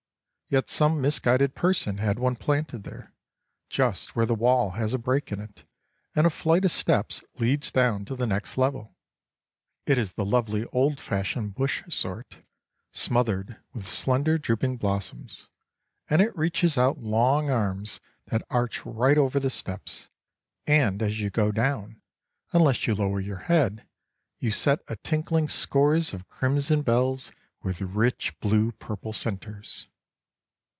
Yet 0.53 0.67
some 0.67 0.99
misguided 0.99 1.55
person 1.55 1.99
had 1.99 2.19
one 2.19 2.35
planted 2.35 2.83
there—just 2.83 4.17
where 4.17 4.25
the 4.25 4.35
wall 4.35 4.71
has 4.71 4.93
a 4.93 4.97
break 4.97 5.31
in 5.31 5.39
it, 5.39 5.63
and 6.13 6.27
a 6.27 6.29
flight 6.29 6.65
of 6.65 6.71
steps 6.71 7.23
leads 7.39 7.71
down 7.71 8.03
to 8.03 8.17
the 8.17 8.27
next 8.27 8.57
level. 8.57 8.93
It 9.85 9.97
is 9.97 10.11
the 10.11 10.25
lovely 10.25 10.65
old 10.73 10.99
fashioned 10.99 11.55
bush 11.55 11.83
sort, 11.87 12.39
smothered 12.91 13.61
with 13.71 13.87
slender 13.87 14.37
drooping 14.37 14.75
blossoms; 14.75 15.47
and 16.09 16.21
it 16.21 16.35
reaches 16.37 16.77
out 16.77 16.97
long 16.97 17.49
arms 17.49 18.01
that 18.25 18.43
arch 18.49 18.85
right 18.85 19.17
over 19.17 19.39
the 19.39 19.49
steps, 19.49 20.09
and 20.67 21.01
as 21.01 21.21
you 21.21 21.29
go 21.29 21.53
down, 21.53 22.01
unless 22.51 22.87
you 22.87 22.93
lower 22.95 23.21
your 23.21 23.39
head, 23.43 23.87
you 24.39 24.51
set 24.51 24.83
a 24.89 24.97
tinkling 24.97 25.47
scores 25.47 26.13
of 26.13 26.27
crimson 26.27 26.81
bells 26.81 27.31
with 27.63 27.79
rich 27.79 28.37
blue 28.41 28.73
purple 28.73 29.13
centres. 29.13 29.87